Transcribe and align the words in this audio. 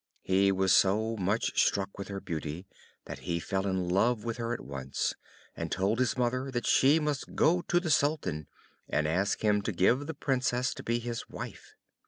He 0.23 0.51
was 0.51 0.73
so 0.73 1.15
much 1.15 1.61
struck 1.63 1.99
with 1.99 2.07
her 2.07 2.19
beauty, 2.19 2.65
that 3.05 3.19
he 3.19 3.39
fell 3.39 3.67
in 3.67 3.87
love 3.87 4.23
with 4.23 4.37
her 4.37 4.51
at 4.51 4.61
once, 4.65 5.13
and 5.55 5.71
told 5.71 5.99
his 5.99 6.17
mother 6.17 6.49
that 6.49 6.65
she 6.65 6.99
must 6.99 7.35
go 7.35 7.61
to 7.67 7.79
the 7.79 7.91
Sultan, 7.91 8.47
and 8.89 9.07
ask 9.07 9.41
him 9.41 9.61
to 9.61 9.71
give 9.71 10.07
the 10.07 10.15
Princess 10.15 10.73
to 10.73 10.81
be 10.81 10.97
his 10.97 11.29
wife. 11.29 11.75